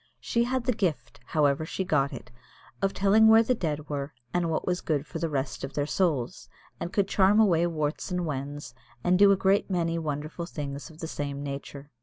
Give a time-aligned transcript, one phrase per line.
[0.19, 2.31] She had the gift, however she got it,
[2.81, 5.85] of telling where the dead were, and what was good for the rest of their
[5.85, 10.89] souls; and could charm away warts and wens, and do a great many wonderful things
[10.89, 11.91] of the same nature.